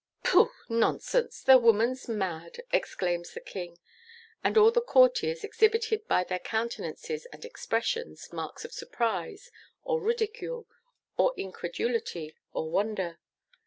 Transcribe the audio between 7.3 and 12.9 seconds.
expressions, marks of surprise, or ridicule, or incredulity, or